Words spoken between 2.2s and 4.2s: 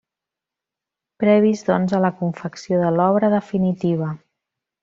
confecció de l'obra definitiva.